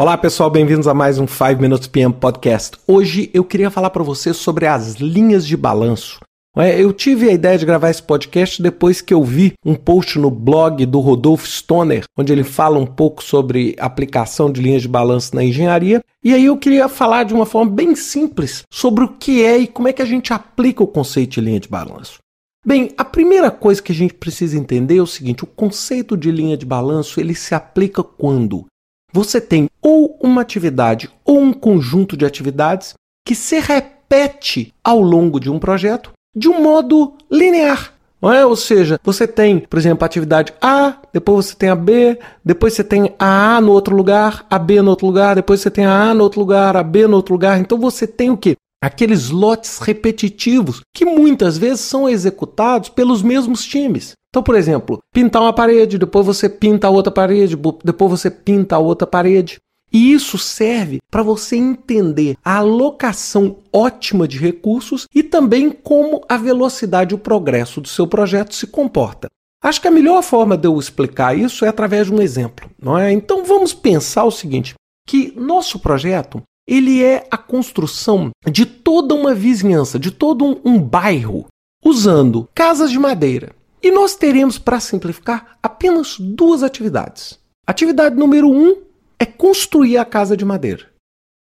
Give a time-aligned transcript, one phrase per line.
[0.00, 2.78] Olá pessoal, bem-vindos a mais um 5 Minutes PM Podcast.
[2.86, 6.20] Hoje eu queria falar para você sobre as linhas de balanço.
[6.56, 10.18] É, eu tive a ideia de gravar esse podcast depois que eu vi um post
[10.18, 14.88] no blog do Rodolfo Stoner, onde ele fala um pouco sobre aplicação de linhas de
[14.88, 16.00] balanço na engenharia.
[16.24, 19.66] E aí eu queria falar de uma forma bem simples sobre o que é e
[19.66, 22.20] como é que a gente aplica o conceito de linha de balanço.
[22.64, 26.30] Bem, a primeira coisa que a gente precisa entender é o seguinte: o conceito de
[26.30, 28.64] linha de balanço ele se aplica quando
[29.12, 32.94] você tem ou uma atividade ou um conjunto de atividades
[33.26, 37.92] que se repete ao longo de um projeto de um modo linear.
[38.22, 38.44] É?
[38.44, 42.74] Ou seja, você tem, por exemplo, a atividade A, depois você tem a B, depois
[42.74, 45.86] você tem a A no outro lugar, a B no outro lugar, depois você tem
[45.86, 47.58] a A no outro lugar, a B no outro lugar.
[47.58, 48.56] Então você tem o quê?
[48.82, 54.12] Aqueles lotes repetitivos que muitas vezes são executados pelos mesmos times.
[54.30, 58.76] Então, por exemplo, pintar uma parede, depois você pinta a outra parede, depois você pinta
[58.76, 59.58] a outra parede.
[59.92, 66.36] E isso serve para você entender a alocação ótima de recursos e também como a
[66.36, 69.28] velocidade e o progresso do seu projeto se comporta.
[69.62, 72.96] Acho que a melhor forma de eu explicar isso é através de um exemplo, não
[72.96, 73.12] é?
[73.12, 74.74] Então vamos pensar o seguinte,
[75.06, 80.78] que nosso projeto ele é a construção de toda uma vizinhança, de todo um, um
[80.80, 81.46] bairro,
[81.84, 87.38] usando casas de madeira, e nós teremos, para simplificar, apenas duas atividades.
[87.66, 88.76] Atividade número um
[89.18, 90.86] é construir a casa de madeira.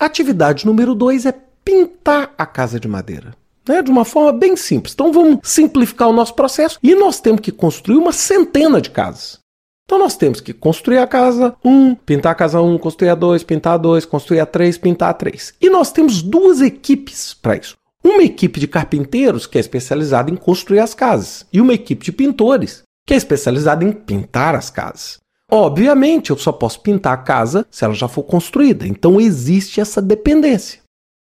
[0.00, 1.32] Atividade número dois é
[1.64, 3.34] pintar a casa de madeira.
[3.68, 3.82] Né?
[3.82, 4.94] De uma forma bem simples.
[4.94, 9.39] Então vamos simplificar o nosso processo e nós temos que construir uma centena de casas.
[9.90, 13.08] Então nós temos que construir a casa 1, um, pintar a casa 1, um, construir
[13.08, 15.54] a 2, pintar a 2, construir a 3, pintar a 3.
[15.60, 17.76] E nós temos duas equipes para isso.
[18.04, 22.12] Uma equipe de carpinteiros que é especializada em construir as casas e uma equipe de
[22.12, 25.18] pintores que é especializada em pintar as casas.
[25.50, 30.00] Obviamente, eu só posso pintar a casa se ela já for construída, então existe essa
[30.00, 30.78] dependência.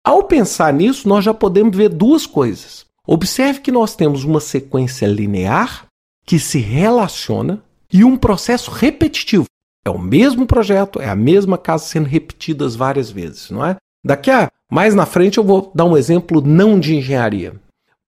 [0.06, 2.86] Ao pensar nisso, nós já podemos ver duas coisas.
[3.08, 5.88] Observe que nós temos uma sequência linear
[6.24, 9.46] que se relaciona e um processo repetitivo.
[9.86, 13.76] É o mesmo projeto, é a mesma casa sendo repetidas várias vezes, não é?
[14.04, 17.54] Daqui a mais na frente eu vou dar um exemplo não de engenharia.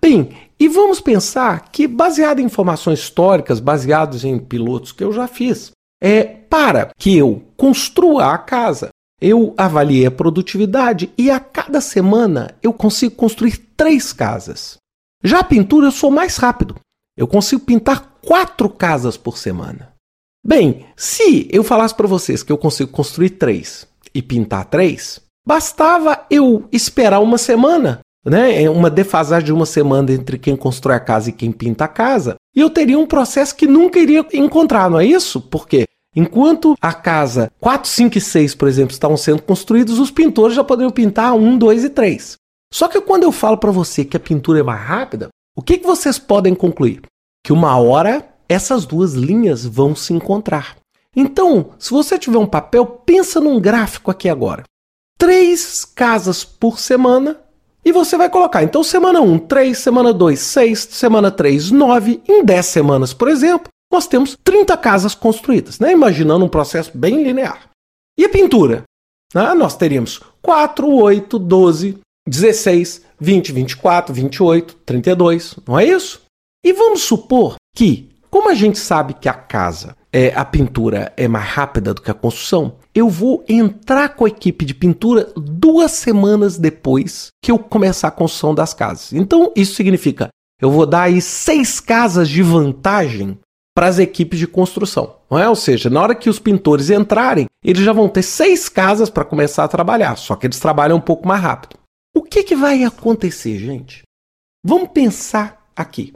[0.02, 0.30] Bem,
[0.60, 5.72] e vamos pensar que, baseado em informações históricas, baseados em pilotos que eu já fiz,
[6.02, 8.90] é para que eu construa a casa,
[9.22, 14.78] eu avaliei a produtividade e a cada semana eu consigo construir três casas.
[15.24, 16.76] Já a pintura eu sou mais rápido.
[17.18, 19.94] Eu consigo pintar quatro casas por semana.
[20.44, 26.26] Bem, se eu falasse para vocês que eu consigo construir três e pintar três, Bastava
[26.32, 28.64] eu esperar uma semana, né?
[28.64, 31.88] É uma defasagem de uma semana entre quem constrói a casa e quem pinta a
[31.88, 35.40] casa, e eu teria um processo que nunca iria encontrar, não é isso?
[35.40, 35.86] Porque
[36.16, 40.64] enquanto a casa 4, 5 e 6, por exemplo, estavam sendo construídos, os pintores já
[40.64, 42.38] poderiam pintar 1, 2 e 3.
[42.74, 45.78] Só que quando eu falo para você que a pintura é mais rápida, o que,
[45.78, 47.04] que vocês podem concluir?
[47.46, 50.78] Que uma hora essas duas linhas vão se encontrar.
[51.16, 54.64] Então, se você tiver um papel, pensa num gráfico aqui agora
[55.16, 57.40] três casas por semana
[57.84, 58.64] e você vai colocar.
[58.64, 62.22] Então, semana 1, 3, semana 2, 6, semana 3, 9.
[62.28, 65.92] Em 10 semanas, por exemplo, nós temos 30 casas construídas, né?
[65.92, 67.70] imaginando um processo bem linear.
[68.18, 68.84] E a pintura?
[69.34, 69.54] Né?
[69.54, 76.25] Nós teríamos 4, 8, 12, 16, 20, 24, 28, 32, não é isso?
[76.66, 81.28] E vamos supor que, como a gente sabe que a casa, é, a pintura é
[81.28, 85.92] mais rápida do que a construção, eu vou entrar com a equipe de pintura duas
[85.92, 89.14] semanas depois que eu começar a construção das casas.
[89.14, 93.38] Então, isso significa eu vou dar aí seis casas de vantagem
[93.76, 95.18] para as equipes de construção.
[95.30, 95.48] Não é?
[95.48, 99.24] Ou seja, na hora que os pintores entrarem, eles já vão ter seis casas para
[99.24, 101.78] começar a trabalhar, só que eles trabalham um pouco mais rápido.
[102.16, 104.02] O que, que vai acontecer, gente?
[104.66, 106.12] Vamos pensar aqui.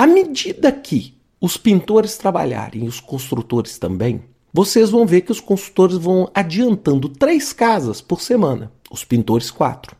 [0.00, 5.42] À medida que os pintores trabalharem e os construtores também, vocês vão ver que os
[5.42, 9.94] consultores vão adiantando três casas por semana, os pintores quatro.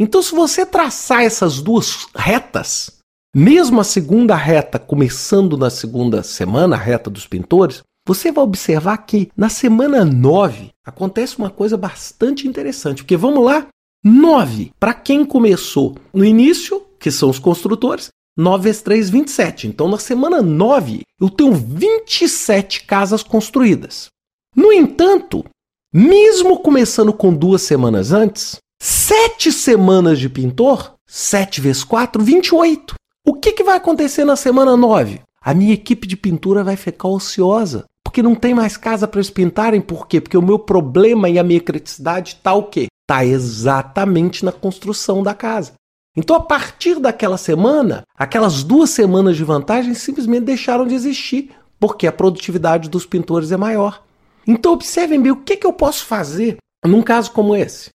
[0.00, 2.98] Então, se você traçar essas duas retas,
[3.32, 8.96] mesmo a segunda reta começando na segunda semana, a reta dos pintores, você vai observar
[8.96, 13.04] que na semana 9 acontece uma coisa bastante interessante.
[13.04, 13.68] Porque vamos lá,
[14.02, 19.66] 9 para quem começou no início, que são os construtores, 9 vezes 3, 27.
[19.66, 24.08] Então, na semana 9, eu tenho 27 casas construídas.
[24.54, 25.44] No entanto,
[25.92, 32.94] mesmo começando com duas semanas antes, sete semanas de pintor, 7 vezes 4, 28.
[33.24, 35.20] O que, que vai acontecer na semana 9?
[35.40, 39.30] A minha equipe de pintura vai ficar ociosa, porque não tem mais casa para eles
[39.30, 39.80] pintarem.
[39.80, 40.20] Por quê?
[40.20, 42.88] Porque o meu problema e a minha criticidade está o quê?
[43.04, 45.74] Está exatamente na construção da casa.
[46.16, 52.06] Então, a partir daquela semana, aquelas duas semanas de vantagem simplesmente deixaram de existir, porque
[52.06, 54.02] a produtividade dos pintores é maior.
[54.46, 57.90] Então, observem bem o que, que eu posso fazer num caso como esse.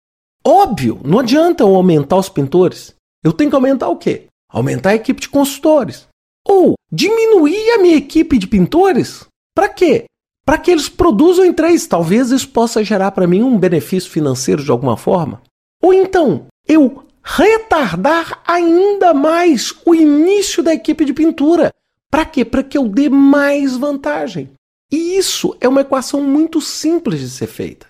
[0.46, 2.94] Óbvio, não adianta eu aumentar os pintores.
[3.22, 4.26] Eu tenho que aumentar o quê?
[4.48, 6.06] Aumentar a equipe de consultores.
[6.46, 9.26] Ou diminuir a minha equipe de pintores.
[9.54, 10.04] Para quê?
[10.44, 11.86] Para que eles produzam em três.
[11.88, 15.42] Talvez isso possa gerar para mim um benefício financeiro de alguma forma.
[15.82, 21.74] Ou então, eu retardar ainda mais o início da equipe de pintura.
[22.08, 22.44] Para quê?
[22.44, 24.48] Para que eu dê mais vantagem.
[24.92, 27.88] E isso é uma equação muito simples de ser feita.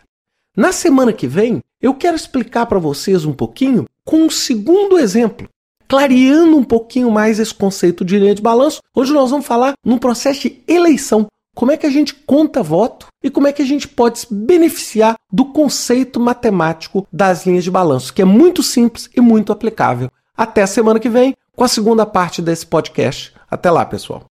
[0.57, 5.47] Na semana que vem, eu quero explicar para vocês um pouquinho com um segundo exemplo,
[5.87, 8.81] clareando um pouquinho mais esse conceito de linha de balanço.
[8.95, 11.27] Hoje nós vamos falar no processo de eleição.
[11.57, 14.27] Como é que a gente conta voto e como é que a gente pode se
[14.31, 20.11] beneficiar do conceito matemático das linhas de balanço, que é muito simples e muito aplicável.
[20.37, 23.33] Até a semana que vem com a segunda parte desse podcast.
[23.51, 24.27] Até lá, pessoal.